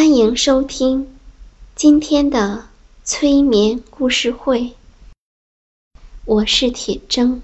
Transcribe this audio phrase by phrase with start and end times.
[0.00, 1.14] 欢迎收听
[1.76, 2.64] 今天的
[3.04, 4.72] 催眠故事会，
[6.24, 7.42] 我是铁铮。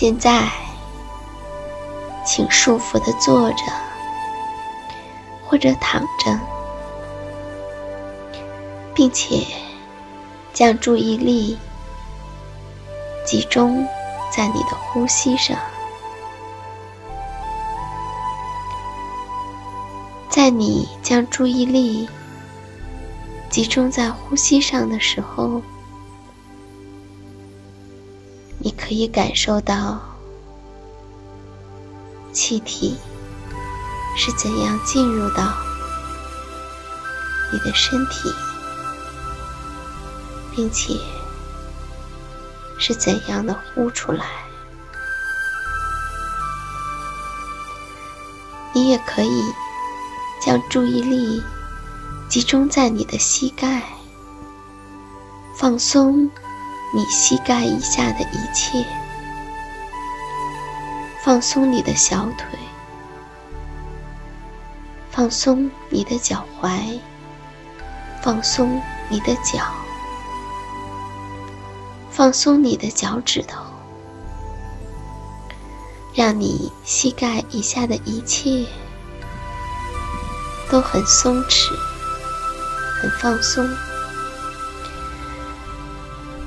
[0.00, 0.50] 现在，
[2.24, 3.64] 请舒服的坐着，
[5.44, 6.40] 或者躺着，
[8.94, 9.46] 并且
[10.54, 11.58] 将注意力
[13.26, 13.86] 集中
[14.34, 15.54] 在你的呼吸上。
[20.30, 22.08] 在你将注意力
[23.50, 25.60] 集中在呼吸上的时候，
[28.90, 30.00] 可以感受到
[32.32, 32.96] 气体
[34.16, 35.54] 是怎样进入到
[37.52, 38.34] 你的身体，
[40.50, 40.98] 并且
[42.80, 44.26] 是怎样的呼出来。
[48.72, 49.40] 你也可以
[50.44, 51.40] 将注意力
[52.28, 53.84] 集中在你的膝盖，
[55.54, 56.28] 放松。
[56.92, 58.84] 你膝盖以下的一切，
[61.24, 62.58] 放松你的小腿，
[65.10, 66.98] 放松你的脚踝，
[68.20, 69.62] 放松你的脚，
[72.10, 73.62] 放松你的脚趾头，
[76.12, 78.66] 让你膝盖以下的一切
[80.68, 81.70] 都很松弛，
[83.00, 83.64] 很放松。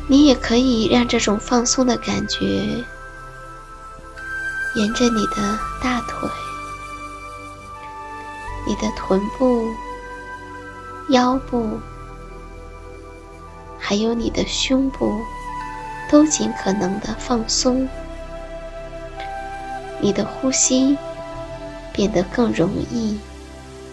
[0.07, 2.83] 你也可以让这种放松的感觉
[4.75, 6.29] 沿着你的大腿、
[8.67, 9.67] 你的臀部、
[11.09, 11.79] 腰部，
[13.79, 15.21] 还有你的胸部，
[16.09, 17.87] 都尽可能的放松。
[19.99, 20.97] 你的呼吸
[21.93, 23.19] 变得更容易、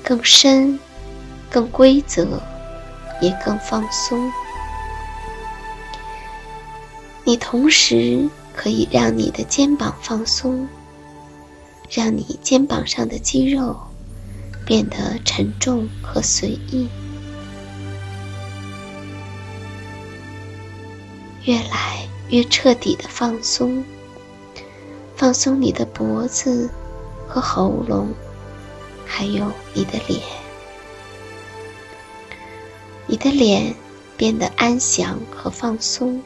[0.02, 0.80] 更深、
[1.48, 2.26] 更规则，
[3.20, 4.32] 也更放松。
[7.24, 10.66] 你同时可以让你的肩膀放松，
[11.88, 13.76] 让你肩膀上的肌肉
[14.66, 16.88] 变得沉重和随意，
[21.44, 23.84] 越来越彻底的放松。
[25.14, 26.70] 放松你的脖子
[27.28, 28.08] 和喉咙，
[29.04, 30.20] 还有你的脸。
[33.06, 33.74] 你的脸
[34.16, 36.22] 变得安详和放松。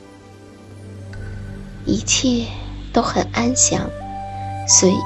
[1.94, 2.44] 一切
[2.93, 3.88] 都很安详、
[4.67, 4.99] 随意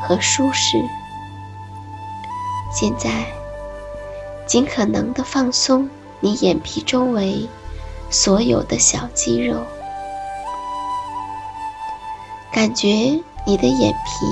[0.00, 0.80] 和舒适。
[2.72, 3.26] 现在，
[4.46, 5.90] 尽可能的放松
[6.20, 7.48] 你眼皮周围
[8.10, 9.60] 所有的小肌肉，
[12.52, 12.86] 感觉
[13.44, 14.26] 你的眼皮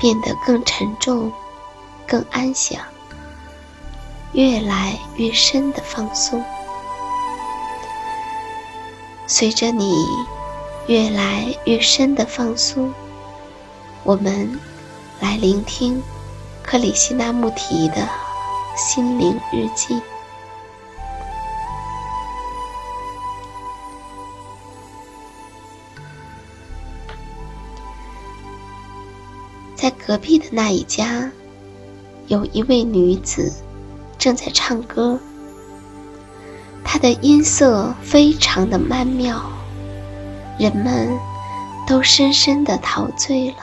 [0.00, 1.30] 变得更沉重、
[2.04, 2.80] 更安详，
[4.32, 6.42] 越来越深的放松。
[9.28, 9.94] 随着你。
[10.88, 12.92] 越来越深的放松，
[14.04, 14.58] 我们
[15.20, 16.00] 来聆听
[16.62, 18.08] 克里希那穆提的
[18.76, 20.00] 心灵日记。
[29.74, 31.30] 在隔壁的那一家，
[32.28, 33.52] 有一位女子
[34.18, 35.18] 正在唱歌，
[36.84, 39.40] 她的音色非常的曼妙，
[40.58, 41.18] 人们
[41.86, 43.56] 都深深的陶醉了。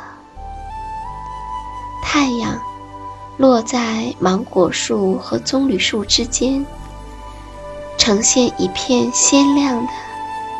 [2.03, 2.59] 太阳
[3.37, 6.65] 落在芒果树和棕榈树之间，
[7.97, 9.91] 呈现一片鲜亮的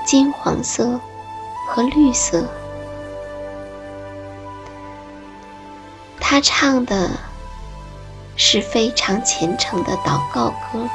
[0.06, 1.00] 金黄色
[1.70, 2.44] 和绿色。
[6.20, 7.12] 他唱的
[8.36, 10.90] 是非常虔诚的祷告歌，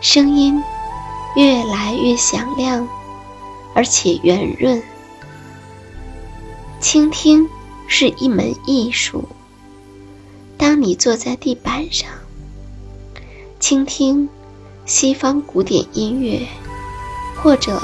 [0.00, 0.60] 声音
[1.36, 2.88] 越来越响亮，
[3.74, 4.82] 而且圆润。
[6.80, 7.48] 倾听。
[7.86, 9.28] 是一门艺术。
[10.56, 12.08] 当你坐在地板上，
[13.60, 14.28] 倾听
[14.86, 16.48] 西方古典音乐，
[17.36, 17.78] 或者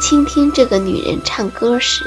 [0.00, 2.04] 倾听这个女人唱歌时，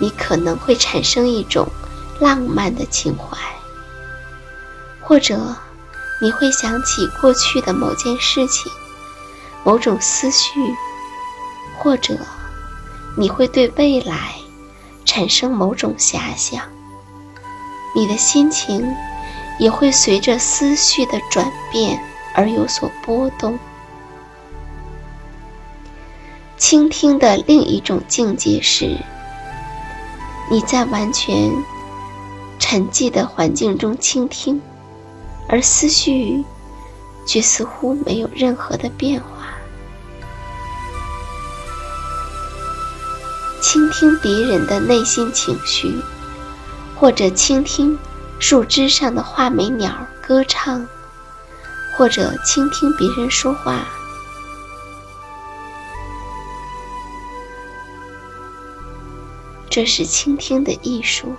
[0.00, 1.68] 你可能会产生一种
[2.18, 3.38] 浪漫的情怀，
[5.00, 5.56] 或者
[6.20, 8.70] 你会想起过去的某件事情、
[9.64, 10.60] 某种思绪，
[11.80, 12.16] 或者
[13.16, 14.34] 你会对未来。
[15.06, 16.62] 产生某种遐想，
[17.96, 18.94] 你的心情
[19.58, 22.00] 也会随着思绪的转变
[22.32, 23.58] 而有所波动。
[26.56, 28.96] 倾听的另一种境界是，
[30.48, 31.50] 你在完全
[32.60, 34.62] 沉寂的环境中倾听，
[35.48, 36.44] 而思绪
[37.26, 39.48] 却似乎没有任何的变化。
[43.70, 45.94] 倾听别人的内心情绪，
[46.96, 47.96] 或者倾听
[48.40, 50.84] 树枝上的画眉鸟歌唱，
[51.96, 53.86] 或者倾听别人说话，
[59.68, 61.36] 这是倾听的艺术。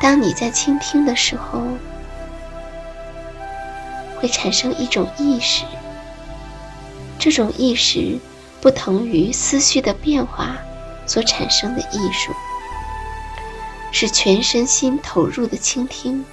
[0.00, 1.60] 当你在倾听的时候，
[4.14, 5.64] 会产生一种意识，
[7.18, 8.20] 这种意识。
[8.60, 10.56] 不同于思绪的变化
[11.06, 12.32] 所产生的艺术，
[13.92, 16.24] 是全身心投入的倾听。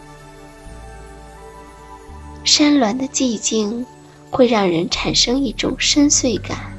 [2.44, 3.86] 山峦的寂静
[4.30, 6.74] 会让人产生一种深邃感，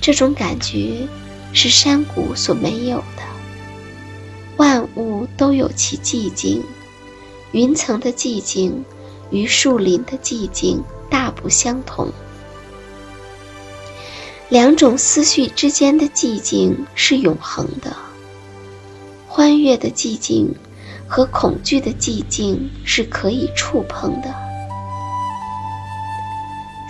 [0.00, 1.06] 这种感觉
[1.52, 3.22] 是山谷所没有的。
[4.56, 6.62] 万物都有其寂静，
[7.52, 8.84] 云层的寂静
[9.30, 12.12] 与树林的寂静大不相同。
[14.50, 17.96] 两种思绪之间的寂静是永恒的，
[19.26, 20.54] 欢悦的寂静
[21.08, 24.34] 和恐惧的寂静是可以触碰的。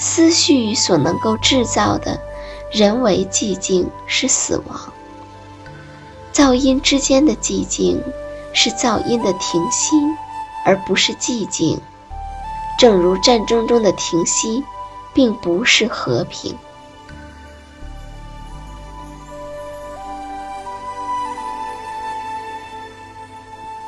[0.00, 2.20] 思绪所能够制造的
[2.72, 4.92] 人为寂静是死亡，
[6.32, 8.02] 噪音之间的寂静
[8.52, 9.96] 是噪音的停息，
[10.66, 11.80] 而不是寂静。
[12.76, 14.64] 正如战争中的停息，
[15.14, 16.54] 并不是和平。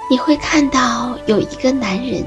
[0.09, 2.25] 你会看到有一个男人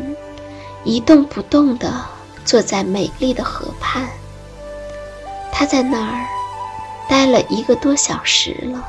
[0.84, 2.06] 一动不动地
[2.44, 4.08] 坐在美丽的河畔，
[5.52, 6.26] 他在那儿
[7.08, 8.84] 待了一个多小时了。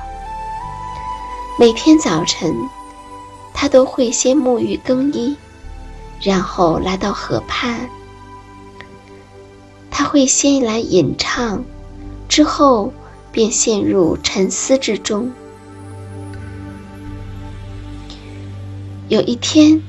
[1.58, 2.52] 每天早晨，
[3.54, 5.36] 他都会先沐浴更衣，
[6.20, 7.88] 然后来到河畔。
[9.90, 11.62] 他会先来吟唱，
[12.28, 12.92] 之后
[13.30, 15.30] 便陷入沉思之中。
[19.10, 19.82] 有一天，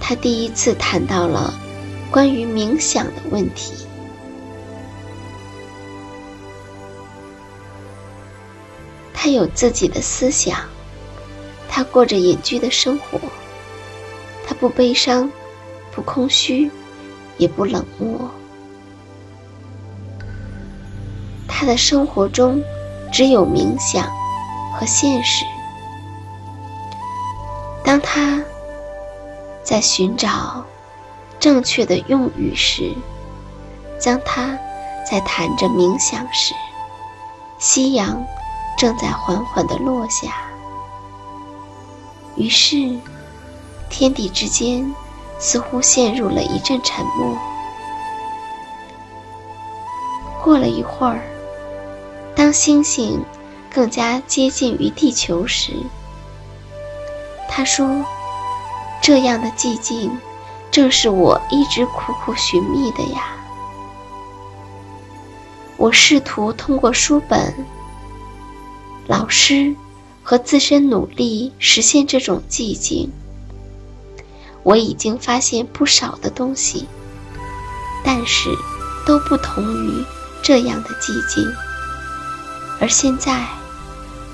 [0.00, 1.52] 他第一次谈到了
[2.08, 3.74] 关于冥想的问题。
[9.12, 10.60] 他有自己的思想，
[11.68, 13.18] 他过着隐居的生活。
[14.46, 15.28] 他不悲伤，
[15.90, 16.70] 不空虚，
[17.38, 18.30] 也不冷漠。
[21.48, 22.62] 他的生活中
[23.12, 24.06] 只有冥想
[24.72, 25.44] 和现实。
[28.14, 28.40] 他
[29.64, 30.64] 在寻找
[31.40, 32.94] 正确的用语时，
[34.04, 34.56] 当他
[35.04, 36.54] 在谈着冥想时，
[37.58, 38.24] 夕阳
[38.78, 40.32] 正在缓缓的落下。
[42.36, 42.96] 于是，
[43.90, 44.94] 天地之间
[45.40, 47.36] 似乎陷入了一阵沉默。
[50.40, 51.20] 过了一会儿，
[52.36, 53.24] 当星星
[53.68, 55.72] 更加接近于地球时，
[57.56, 58.04] 他说
[59.00, 60.10] ：“这样的寂静，
[60.72, 63.36] 正是我一直苦苦寻觅的呀。”
[65.78, 67.54] 我试图通过书本、
[69.06, 69.72] 老师
[70.24, 73.12] 和自身努力实现这种寂静。
[74.64, 76.88] 我已经发现不少的东西，
[78.02, 78.50] 但是
[79.06, 80.04] 都不同于
[80.42, 81.48] 这样的寂静。
[82.80, 83.46] 而现在，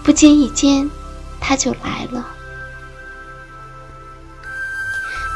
[0.03, 0.91] 不经意间，
[1.39, 2.27] 它就来了。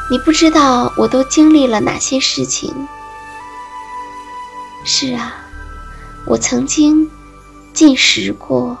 [0.09, 2.87] 你不知道我都经历了哪些事情。
[4.83, 5.33] 是啊，
[6.27, 7.09] 我曾经
[7.73, 8.77] 进食过，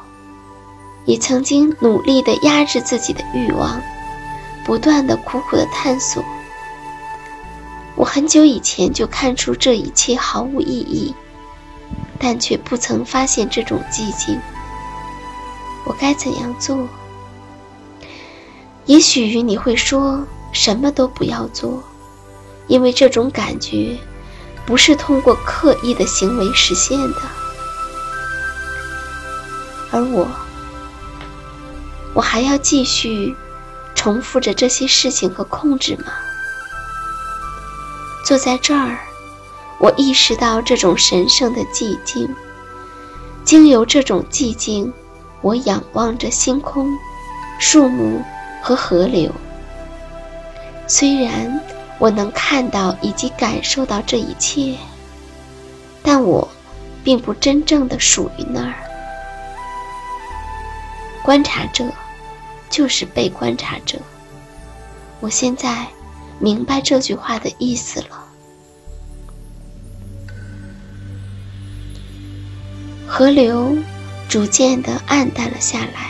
[1.05, 3.81] 也曾经努力地压制自己的欲望。
[4.63, 6.23] 不断的苦苦的探索，
[7.95, 11.13] 我很久以前就看出这一切毫无意义，
[12.19, 14.39] 但却不曾发现这种寂静。
[15.85, 16.87] 我该怎样做？
[18.85, 20.23] 也许你会说
[20.55, 21.83] 什么都不要做，
[22.67, 23.97] 因为这种感觉
[24.65, 27.21] 不是通过刻意的行为实现的。
[29.91, 30.25] 而我，
[32.13, 33.35] 我还要继续。
[33.97, 36.11] 重复着这些事情和控制吗？
[38.23, 38.99] 坐在这儿，
[39.79, 42.29] 我意识到这种神圣的寂静。
[43.43, 44.93] 经由这种寂静，
[45.41, 46.87] 我仰望着星空、
[47.57, 48.21] 树木
[48.61, 49.31] 和河流。
[50.87, 51.59] 虽然
[51.99, 54.75] 我能看到以及感受到这一切，
[56.03, 56.47] 但我
[57.03, 58.75] 并不真正的属于那儿。
[61.23, 61.85] 观察者。
[62.67, 63.97] 就是被观察者。
[65.21, 65.87] 我现在
[66.39, 68.25] 明白这句话的意思了。
[73.07, 73.77] 河流
[74.27, 76.09] 逐渐的暗淡了下来，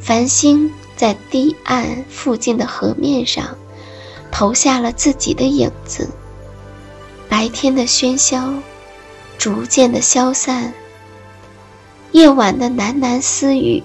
[0.00, 3.56] 繁星在堤岸附近的河面上
[4.30, 6.10] 投下了自己的影子。
[7.26, 8.52] 白天的喧嚣
[9.38, 10.74] 逐渐的消散，
[12.12, 13.82] 夜晚的喃喃私语。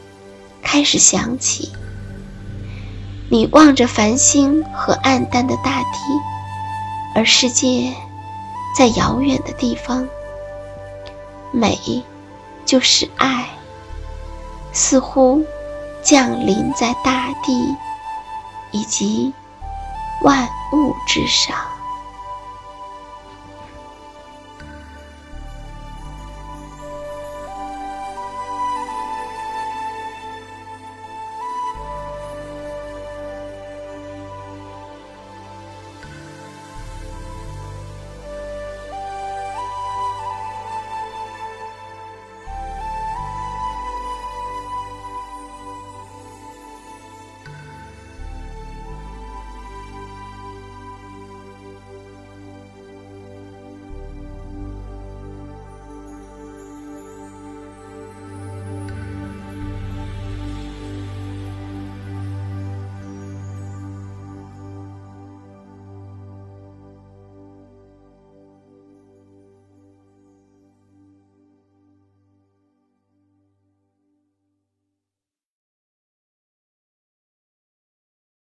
[0.61, 1.71] 开始响起。
[3.29, 5.99] 你望着繁星和暗淡的大地，
[7.15, 7.93] 而世界
[8.77, 10.05] 在遥远的地方。
[11.53, 12.03] 美，
[12.65, 13.47] 就是爱，
[14.73, 15.45] 似乎
[16.05, 17.75] 降临在大地
[18.71, 19.33] 以及
[20.21, 21.74] 万物之上。